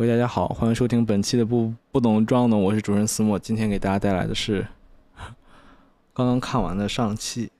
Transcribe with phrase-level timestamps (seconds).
[0.00, 3.38] 喂，大家好，欢迎收听本期的不不懂装懂，我是主持人思墨。
[3.38, 4.66] 今天给大家带来的是
[6.14, 7.50] 刚刚看完的上汽，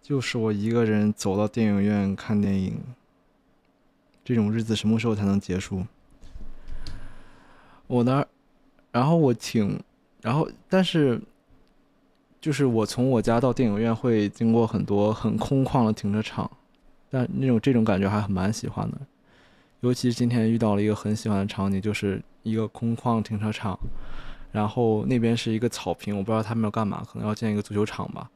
[0.00, 2.78] 就是我一个人走到电影院看电影，
[4.24, 5.84] 这种日子什么时候才能结束？
[7.88, 8.24] 我呢，
[8.92, 9.82] 然后我挺，
[10.22, 11.20] 然后但是，
[12.40, 16.48] 就是我从我家到电影院会经过很多很空旷的停车场，
[17.10, 18.98] 但那种这种感觉还蛮喜欢的。
[19.80, 23.78] 尤其是今天遇到了一个很喜欢的场景，就是一个空旷停车场，
[24.52, 28.30] 然后那边是一个草坪，我不知道他们要干嘛，可能要建一个足球场吧。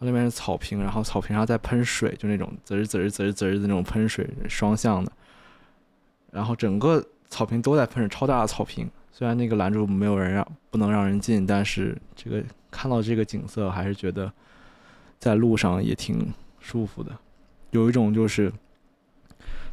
[0.00, 5.10] 那边是草坪，然后草坪上在喷水，就那种滋儿滋儿滋滋的那种喷水，双向的。
[6.30, 8.90] 然后整个草坪都在喷水，超大的草坪。
[9.12, 14.30] 虽然那个拦住没有人让，不能让人进，但是这个看到这个景色，还是觉得
[15.18, 17.16] 在路上也挺舒服的，
[17.70, 18.52] 有一种就是。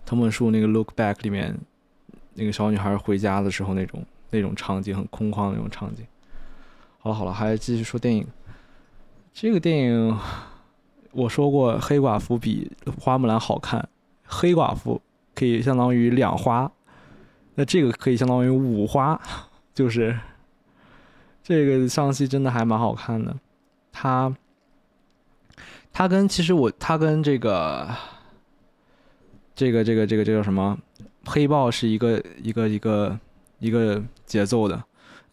[0.09, 1.55] 藤本树那个《Look Back》里面，
[2.33, 6.03] 那个小女孩回家的时候那种那种场景，很空旷的那种场景。
[6.97, 8.25] 好了好了，还是继续说电影。
[9.31, 10.19] 这个电影
[11.11, 13.87] 我说过，黑寡妇比花木兰好看。
[14.25, 14.99] 黑寡妇
[15.35, 16.71] 可以相当于两花，
[17.53, 19.21] 那这个可以相当于五花，
[19.75, 20.17] 就是
[21.43, 23.35] 这个上戏真的还蛮好看的。
[23.91, 24.35] 他
[25.93, 27.87] 他跟其实我他跟这个。
[29.59, 30.77] 这个这个这个这叫什么？
[31.25, 33.19] 黑豹是一个一个一个
[33.59, 34.81] 一个节奏的，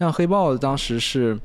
[0.01, 1.39] 像黑豹当时是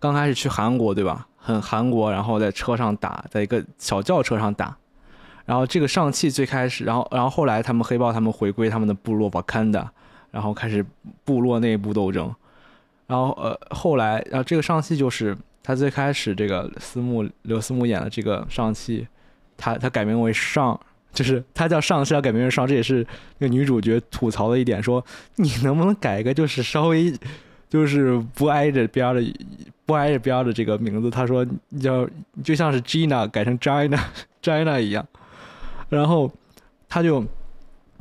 [0.00, 1.28] 刚开始去韩国对吧？
[1.36, 4.76] 很韩国，然后在车上打，在一个小轿车上打，
[5.46, 9.88] 然后这个上汽最开始，然后然后后来他们黑豹他们回归他们的部落瓦坎达，
[10.32, 10.84] 然后开始
[11.24, 12.34] 部落内部斗争，
[13.06, 19.06] 然后呃后来然后这个上汽就是他最开始这个思慕刘思慕演的这个上汽，
[19.56, 20.78] 他他改名为上。
[21.12, 23.04] 就是他叫上是要改名为上，这也是
[23.38, 25.04] 那个女主角吐槽的一点，说
[25.36, 27.12] 你能不能改一个就是稍微
[27.68, 29.34] 就是不挨着边的
[29.84, 31.10] 不挨着边的这个名字？
[31.10, 31.44] 他说
[31.80, 32.08] 叫
[32.44, 33.98] 就像是 Gina 改成 Gina
[34.42, 35.04] Gina 一样，
[35.88, 36.30] 然后
[36.88, 37.24] 他就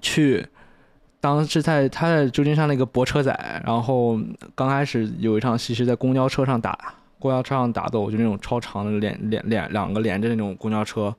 [0.01, 0.45] 去
[1.19, 4.19] 当时在他在旧金山那个泊车仔，然后
[4.53, 11.15] 刚开始有一场戏是在公交车上打公交车上打斗，就那种超长的连连连两个连着那种公交车。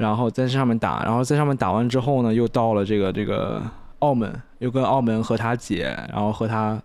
[0.00, 3.62] 然后在上面打，然后在上面打完之后呢，又到了这个这个
[3.98, 6.80] 澳门，又跟澳门和他姐，然后和他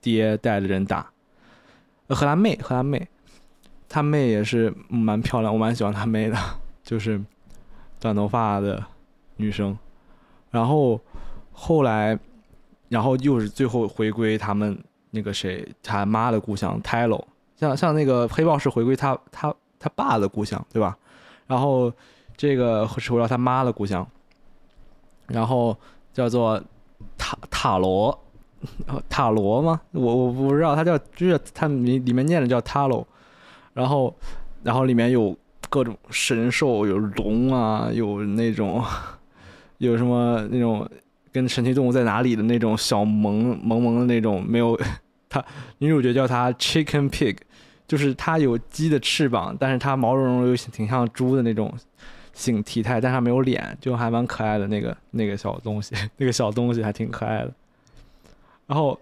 [0.00, 1.04] 爹带的人打，
[2.08, 3.08] 和他妹和他妹，
[3.88, 6.38] 他妹也是蛮漂亮，我蛮喜欢他妹的，
[6.84, 7.20] 就是
[7.98, 8.80] 短头发的
[9.34, 9.76] 女生。
[10.52, 11.00] 然后
[11.50, 12.16] 后来，
[12.88, 14.78] 然后又是最后回归他们
[15.10, 17.26] 那个谁他妈的故乡泰罗，
[17.56, 20.96] 像像那个黑豹是回归他他他爸的故乡，对吧？
[21.48, 21.92] 然后。
[22.40, 24.06] 这个是回到他妈的故乡，
[25.26, 25.76] 然后
[26.10, 26.58] 叫做
[27.18, 28.18] 塔塔罗，
[29.10, 29.78] 塔罗吗？
[29.90, 33.06] 我我不知道，他叫就是他里里面念的叫塔罗，
[33.74, 34.16] 然后
[34.62, 35.36] 然后里面有
[35.68, 38.82] 各种神兽，有龙啊，有那种
[39.76, 40.88] 有什么那种
[41.30, 44.80] 跟神奇动物在哪里的那种小萌萌萌的那种，没有
[45.28, 45.44] 他
[45.76, 47.36] 女主角叫他 Chicken Pig，
[47.86, 51.70] 就是他有鸡的翅膀，但是他毛茸茸又挺像猪的那种。
[52.40, 57.52] 形体态，但它没有脸，就还蛮可爱的那个那个小东西， 那个小东西还挺可爱的。
[58.66, 58.98] 然后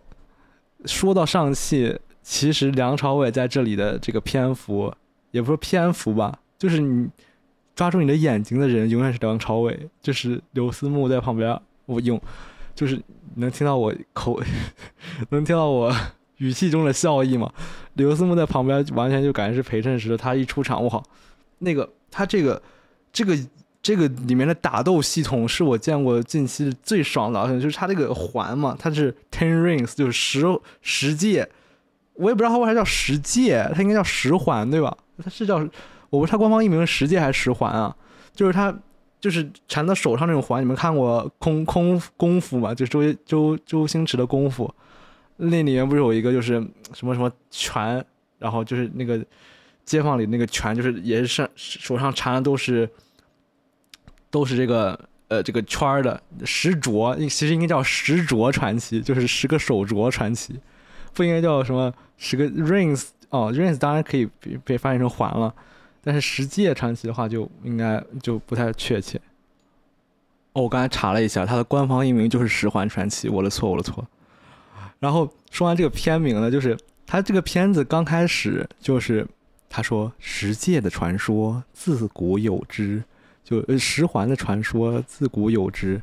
[0.84, 4.92] 说到上汽，其实梁朝伟在这里的这个篇幅，
[5.30, 7.08] 也不是篇幅吧，就是你
[7.76, 11.56] 抓住你的眼睛的人永远是梁朝伟，就是刘思慕在旁边，
[11.86, 12.20] 我用
[12.74, 13.00] 就是
[13.36, 14.42] 能听到我口，
[15.30, 15.94] 能听到我
[16.38, 17.52] 语气中的笑意吗？
[17.94, 21.00] 刘思慕在旁边完全就感觉是陪衬时的，他一出场，哇，
[21.60, 22.60] 那个他这个。
[23.18, 23.36] 这个
[23.82, 30.46] 这个里面的打斗系统是我见过近期最爽的，就是它这个环嘛，它是 ten rings，就是十
[30.82, 31.48] 十戒，
[32.14, 34.96] 我也不知道它为啥叫十戒，它应该叫十环对吧？
[35.20, 35.56] 它是叫
[36.10, 37.92] 我不知道它官方译名是十戒还是十环啊？
[38.32, 38.72] 就是它
[39.20, 42.72] 就是缠到手上那种环，你们看过空空功夫嘛？
[42.72, 44.72] 就周周周星驰的功夫，
[45.38, 46.64] 那里面不是有一个就是
[46.94, 48.04] 什么什么拳，
[48.38, 49.20] 然后就是那个。
[49.84, 52.86] 街坊里那个拳就是也是上手上缠的都是，
[54.30, 54.98] 都是这个
[55.28, 60.58] 呃这个圈儿的十镯，其实应该叫十镯传奇，就是十个手镯传奇，
[61.12, 64.28] 不应该叫什么十个 rings 哦，rings 当然可以
[64.64, 65.54] 被翻译成环了，
[66.02, 69.20] 但是十戒传奇的话就应该就不太确切。
[70.52, 74.06] 哦，我刚才查了一下，它的官方译名就是十环传奇，我的错，我的错。
[74.98, 76.76] 然后说完这个片名呢，就是
[77.06, 79.26] 它这个片子刚开始就是。
[79.70, 83.04] 他说：“十戒的传说自古有之，
[83.48, 86.02] 就呃十环的传说自古有之。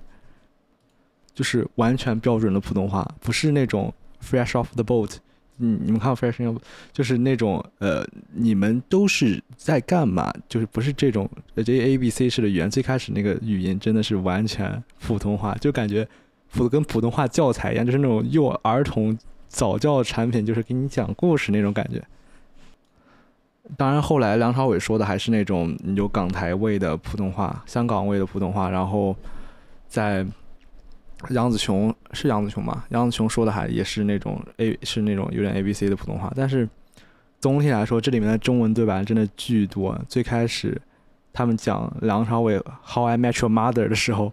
[1.34, 3.94] 就是完全标准的普通话，不是那种
[4.24, 5.18] fresh off the boat。
[5.58, 6.58] 嗯，你们看 fresh off，
[6.94, 10.34] 就是那种呃，你们都是在干嘛？
[10.48, 12.72] 就是不是这种这 A B C 式的语言。
[12.72, 16.08] 最开始那个语音真的是完全普通话，就感觉
[16.54, 19.18] 普跟普通话教材一样，就是那种幼儿童
[19.50, 22.02] 早教产品，就是给你讲故事那种感觉。
[23.78, 28.70] 当然，后来梁朝伟说的还是那种有港台味的普通话，香港味的普通话。
[28.70, 29.16] 然后，
[29.88, 30.24] 在
[31.32, 32.84] 杨紫琼是杨紫琼吗？
[32.90, 36.32] 杨紫琼说的还也是那种 A 是那种有点 A B C 的普通话。
[36.36, 36.70] 但是
[37.40, 40.00] 总体来说，这里面的中文对白真的巨多。
[40.08, 40.80] 最开始
[41.34, 44.32] 他们讲梁朝伟《How I Met Your Mother》的时候，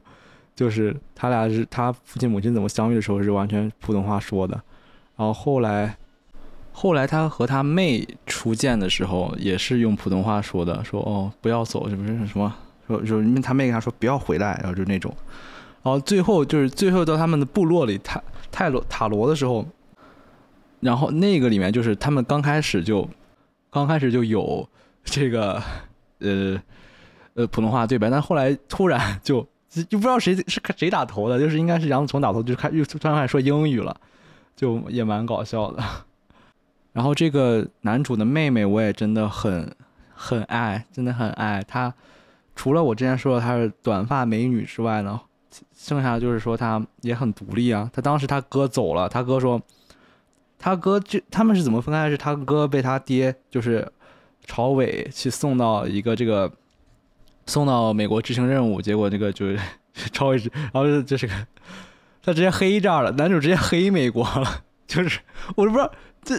[0.55, 4.55] 就是他俩是他父亲母亲怎么相遇的时候是完全普通话说的。
[5.17, 5.96] 然后后来。
[6.75, 8.02] 后来他和他妹
[8.43, 12.53] 初见的时候，也是用普通话说的，说哦不要走，是不是什么？
[12.89, 15.15] 说说因为他妹跟他说不要回来，然后就那种。
[15.85, 19.65] 然后最后就是最后到他们的部落里泰泰罗塔罗的时候，
[20.81, 23.09] 然后那个里面就是他们刚开始就
[23.71, 24.69] 刚开始就有
[25.05, 25.62] 这个
[26.19, 26.61] 呃
[27.35, 29.47] 呃普通话对白，但后来突然就
[29.88, 30.45] 就不知道谁是
[30.77, 33.97] 谁打头的，就是应该是杨紫琼打头，就开又突然开始说英语了，
[34.56, 35.81] 就也蛮搞笑的。
[36.93, 39.75] 然后这个男主的妹妹我也真的很
[40.15, 41.93] 很爱，真的很爱她。
[42.55, 45.21] 除了我之前说的她是短发美女之外呢，
[45.75, 47.91] 剩下就是说她也很独立啊。
[47.93, 49.61] 她当时她哥走了，她哥说，
[50.59, 52.09] 他哥就他们是怎么分开？
[52.11, 53.91] 是他哥被他爹就是
[54.45, 56.53] 朝伟去送到一个这个
[57.47, 59.59] 送到美国执行任务，结果那个就是
[60.12, 61.33] 朝伟，然后这是个
[62.23, 65.21] 他直接黑这儿了，男主直接黑美国了，就是
[65.56, 65.91] 我都不知道
[66.23, 66.37] 这。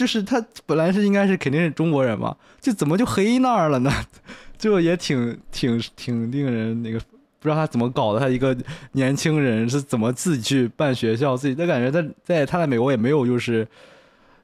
[0.00, 3.92] 就是他本来是应该是肯定是中国人嘛，就怎么就黑那儿了呢？
[4.56, 6.98] 就也挺挺挺令人那个
[7.38, 8.18] 不知道他怎么搞的。
[8.18, 8.56] 他一个
[8.92, 13.68] 年轻人是怎么自己去办学校，自己他感觉在在他在美国也没有就是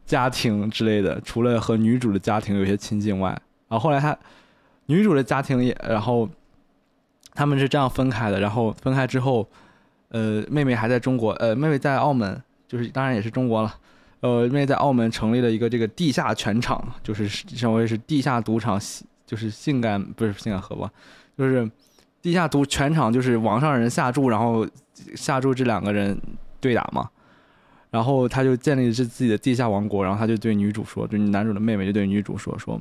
[0.05, 3.31] 家庭之类的，除了和女主的家庭有些亲近外，
[3.67, 4.15] 然后后来他
[4.85, 6.29] 女主的家庭也，然后
[7.33, 8.39] 他们是这样分开的。
[8.39, 9.49] 然后分开之后，
[10.11, 13.75] 呃，妹妹还在中国，呃，妹妹在澳门，就是当然也是中国了。
[14.27, 18.81] 呃，因为在澳门成立了一个这个地下拳场，就是称为是地下赌场，
[19.25, 20.91] 就是性感不是性感河吧，
[21.39, 21.71] 就是
[22.21, 24.67] 地下赌拳场，就是网上人下注，然后
[25.15, 26.19] 下注这两个人
[26.61, 27.09] 对打嘛，
[27.89, 32.81] 然后他就建立是自己的地下王国，然后他就对女主说，就男主的妹妹就对女主说说，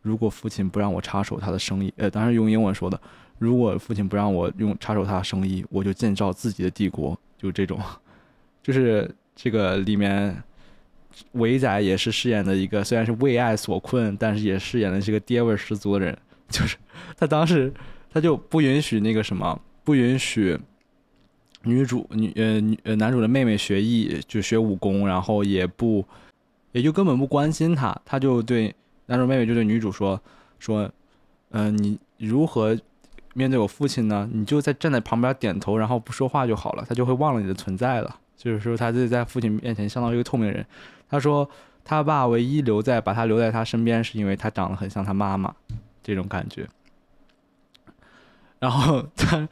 [0.00, 2.98] 如果父亲不让我插手他的生意，呃，当时用英文说的，
[3.38, 7.78] 如果父亲不让我用插手他的生意，我就建造自己的帝国，就这种，
[8.62, 10.42] 就是这个里面。
[11.32, 16.16] 伟仔也是饰演的一个，虽然是为爱所困，但是也饰演的是个爹味十足的人。
[16.48, 16.76] 就是
[17.16, 17.72] 他当时
[18.10, 20.58] 他就不允许那个什么，不允许
[21.62, 26.04] 女主女呃女呃男主的妹妹学艺，就学武功，然后也不
[26.72, 27.94] 也就根本不关心他。
[28.04, 28.74] 他就对
[29.06, 30.18] 男主妹妹就对女主说
[30.58, 30.90] 说，
[31.50, 32.78] 嗯，你如何
[33.34, 34.28] 面对我父亲呢？
[34.32, 38.18] 你就在站在旁边点头，然后不说话就好了，他就会忘了你的存在了。
[38.38, 40.64] 就是说他自己在父亲面前相当于一个透明人。
[41.10, 41.48] 他说，
[41.84, 45.54] 他爸唯一留在把他留在他身边，是因为他长得很像他妈妈，
[46.02, 46.66] 这种感觉。
[48.58, 49.48] 然后他，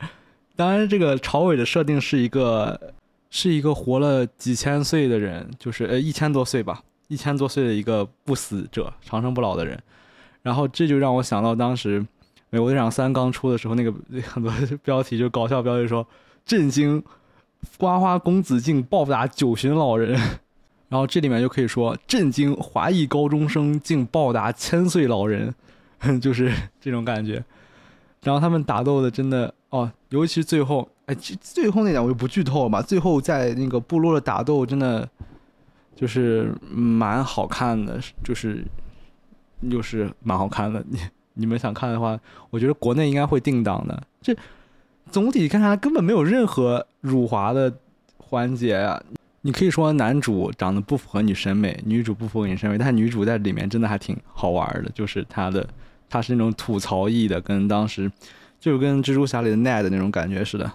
[0.54, 2.94] 当然这个朝伟的设定是一个
[3.30, 9.78] 是一个活了几千岁的人，就是呃一千多岁吧，一千多岁的一个不死者，长生不老的人。
[10.42, 12.00] 然后这就让我想到当时
[12.50, 16.06] 《美国队长三》刚出的时候，那个很多标题就搞笑标题说
[16.46, 17.02] ：“震惊，
[17.78, 20.18] 花花公子竟暴打九旬老人。
[20.88, 25.52] ”然后这里面就可以说震惊，华裔高中生竟暴打千岁老人，
[26.22, 27.44] 就是这种感觉。
[28.22, 32.80] 然后他们打斗的真的哦，尤其是最后，哎，最后那点我就不剧透了吧。
[32.80, 35.08] 最后在那个部落的打斗真的
[35.94, 38.64] 就是蛮好看的，就是
[39.62, 40.84] 又是蛮好看的。
[40.88, 40.98] 你
[41.34, 42.18] 你们想看的话，
[42.50, 44.02] 我觉得国内应该会定档的。
[44.22, 44.36] 这
[45.10, 47.72] 总体看下来根本没有任何辱华的
[48.18, 49.02] 环节啊。
[49.42, 55.64] 你可以说男主长得不符合你审美，女主不符合你审美，但女主在里面真的还挺好玩的，就是她的，
[56.08, 58.10] 她是那种吐槽意的，跟当时，
[58.58, 60.68] 就跟蜘蛛侠里的 Ned 那种感觉似的。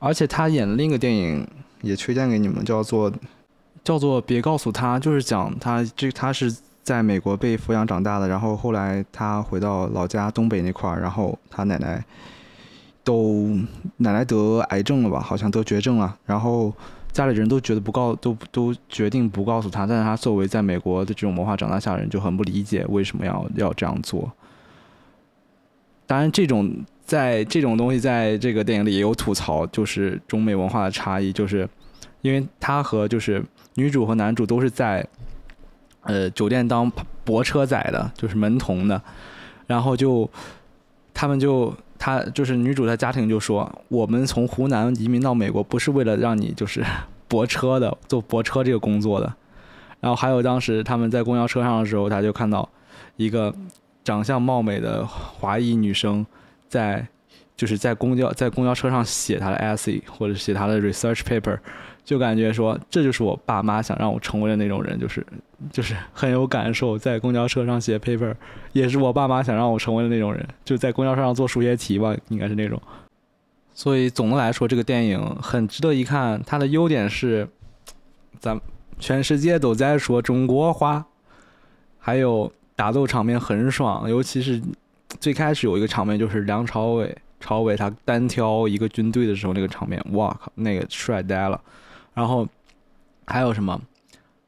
[0.00, 1.46] 而且她演的另一个电影
[1.82, 3.12] 也推荐给你们，叫做
[3.84, 6.52] 叫做别告诉他，就是讲她这她是
[6.82, 12.04] 在美国被抚养长大的，然后后来她回到老家东北那块儿，然后她奶奶
[13.06, 13.56] 都
[13.96, 16.74] 奶奶得癌症了吧，好像得绝症了，然后。
[17.12, 19.86] 家里人都觉得不告，都都决定不告诉他。
[19.86, 24.30] 但是他作为在美国的这种文化长大下的人，就很不理解为什么要要这样做。
[26.06, 26.70] 当然，这种
[27.06, 31.66] 在这种东西在这个电影里也有吐槽，就是中美文化的差异，就是
[32.20, 33.42] 因为他和就是
[33.76, 35.02] 女主和男主都是在
[36.02, 36.92] 呃酒店当
[37.24, 39.00] 泊车仔的，就是门童的，
[39.66, 40.28] 然后就
[41.14, 46.84] 他们就他就是女主的家庭就说，我们从湖南移民到美国不是为了让你就是
[47.28, 49.32] 泊车的，做泊车这个工作的。
[50.00, 52.68] 然后还有当时他们在公交车上的时候，他就看到
[53.16, 53.52] 一个
[54.04, 56.24] 长相貌美的华裔女生
[56.68, 57.06] 在
[57.56, 61.58] 就是在公交在公交车上写她的 essay 或者写她的 research paper，
[62.06, 65.26] 就感觉说这就是我爸妈想让我成为的那种人，就是
[65.70, 68.34] 就是很有感受，在公交车上写 paper
[68.72, 72.80] 也是我爸妈想让我成为的那种人，就在公交车上做数学题吧，应该是那种。
[73.74, 76.42] 所以总的来说，这个电影很值得一看。
[76.46, 77.46] 它的优点是，
[78.40, 78.58] 咱。
[78.98, 81.04] 全世界都在说中国话，
[81.98, 84.58] 还有打斗场面很爽，尤其是
[85.20, 91.60] 最开始有一个场面，就是梁朝伟，朝伟他单挑一个军队的时候那个场面，哇靠，那个帅呆了。
[92.16, 92.48] 然后
[93.26, 93.80] 还有什么？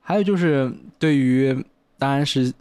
[0.01, 1.57] 还有就是对于，
[1.99, 2.53] 当然是，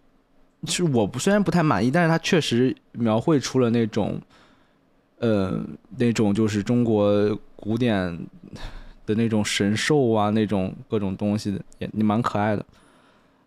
[0.66, 4.22] 其实我不虽然不太满意，但是他确实描绘出了那种，
[5.18, 5.60] 呃，
[5.98, 8.20] 那种就是中国古典。
[9.08, 12.66] 的那种神兽啊，那种各种东西的也也蛮可爱的，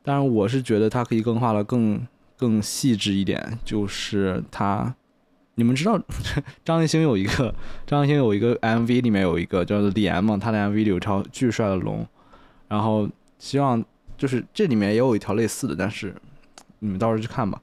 [0.02, 2.00] 但是我是觉得它可以更画的更
[2.34, 3.58] 更细致一点。
[3.62, 4.94] 就是它，
[5.60, 6.00] 你们知道
[6.64, 7.54] 张艺兴有一个
[7.86, 12.06] 张艺兴有一个 MV 里面有一个叫做脸嘛，他的 MV 里有条巨帅的龙，
[12.66, 13.06] 然后
[13.38, 13.84] 希望
[14.16, 16.14] 就是这里面也有一条类似的，但是
[16.78, 17.60] 你们到时候去看吧。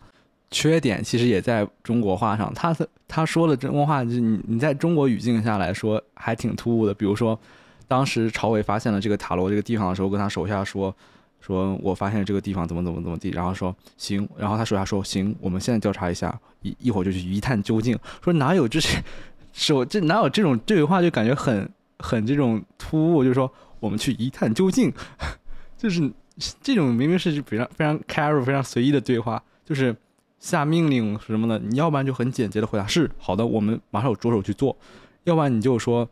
[0.51, 7.39] 缺点其实也在中国话上，他的他说的中国话，就你你在中国语境下来说还挺突兀的，比如说。
[7.89, 10.93] 当时朝伟发现了这个塔罗这个地方的时候，跟他手下说
[11.47, 19.01] ：“说我发现这个地方怎么怎么怎么地。”然后说：“行。”然后他手下说：“行，我们现在调查一下，一一会儿就去一探究竟。”说哪有这是
[19.53, 21.67] 手这哪有这种对话，就感觉很
[21.99, 24.93] 很这种突兀，就是说我们去一探究竟，
[25.77, 26.11] 就是
[26.61, 29.95] 这种明明是非常非常 casual、非常随意的对话，就是
[30.39, 34.75] 下命令什么的，你要不然就很简洁的回答是好的，我们马上着手去做；
[35.23, 36.07] 要不然你就说。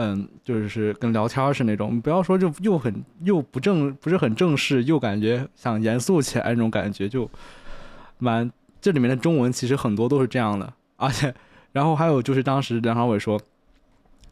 [0.00, 7.28] 嗯，就是跟聊天是那种，不要说就又很又不正，不是很正式，又感觉想严肃起来那种感觉，就
[8.18, 8.48] 蛮
[8.80, 11.34] 这里面的中文其实很多都是这样的，而且
[11.72, 13.40] 然后还有就是当时梁朝伟说，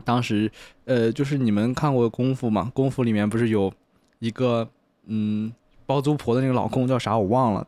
[0.05, 0.49] 当时
[0.85, 2.71] 呃就是你们看过功夫吗？
[2.73, 3.73] 功夫里面不是有
[4.21, 4.69] 一个
[5.07, 5.53] 嗯
[5.85, 7.67] 包租婆的那个老公叫啥我忘了，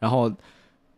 [0.00, 0.32] 然后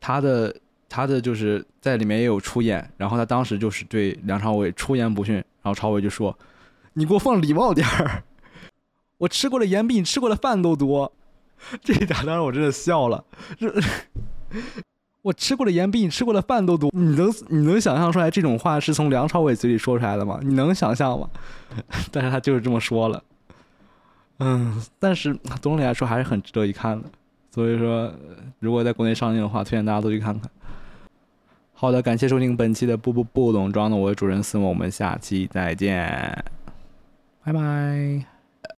[0.00, 0.56] 他的
[0.88, 5.44] 他的就是在里面也有出演，然后他当时就是对梁朝伟出言不逊。
[5.68, 6.38] 然后朝伟就说
[6.94, 8.24] ：“你给我放礼貌点儿，
[9.18, 11.12] 我吃过的盐比你吃过的饭都多。”
[11.84, 13.22] 这一点当时我真的笑了。
[13.58, 13.70] 这
[15.20, 20.40] 我吃过的盐比你吃过的饭都多，你能你能想象出来这种话是从梁朝伟嘴里说出来的吗？
[20.42, 21.28] 你能想象吗？
[22.10, 23.22] 但是他就是这么说了。
[24.38, 27.10] 嗯，但是总体来说还是很值得一看的。
[27.50, 28.10] 所以说，
[28.60, 30.48] 如果在国内上映的话，推荐大家都去看看。
[31.80, 36.44] 好的，感谢收听本期的不不不懂装的，我是主人思梦，我们下期再见，
[37.44, 38.37] 拜拜。